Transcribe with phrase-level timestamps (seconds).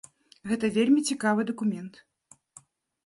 [0.51, 2.03] Гэта вельмі цікавы дакумент.